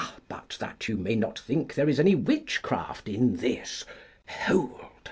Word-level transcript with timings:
But, 0.27 0.57
that 0.59 0.87
you 0.89 0.97
may 0.97 1.15
not 1.15 1.37
think 1.37 1.75
there 1.75 1.87
is 1.87 1.99
any 1.99 2.15
witchcraft 2.15 3.07
in 3.07 3.35
this, 3.35 3.85
hold! 4.27 4.81